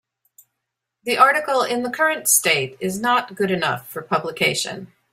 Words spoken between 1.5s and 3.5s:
in the current state is not